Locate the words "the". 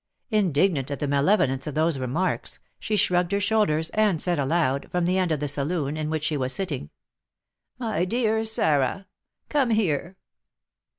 0.97-1.07, 5.05-5.19, 5.39-5.47